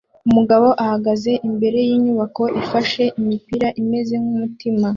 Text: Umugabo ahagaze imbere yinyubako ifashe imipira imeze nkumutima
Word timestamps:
Umugabo 0.27 0.67
ahagaze 0.83 1.31
imbere 1.47 1.79
yinyubako 1.87 2.43
ifashe 2.61 3.03
imipira 3.19 3.67
imeze 3.81 4.13
nkumutima 4.23 4.87